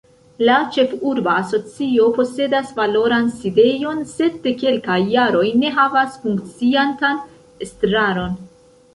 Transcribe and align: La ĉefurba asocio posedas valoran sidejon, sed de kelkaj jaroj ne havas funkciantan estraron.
La 0.45 0.53
ĉefurba 0.75 1.33
asocio 1.39 2.05
posedas 2.13 2.71
valoran 2.79 3.27
sidejon, 3.41 3.99
sed 4.13 4.39
de 4.45 4.53
kelkaj 4.61 4.97
jaroj 5.15 5.43
ne 5.65 5.71
havas 5.75 6.17
funkciantan 6.23 7.21
estraron. 7.67 8.35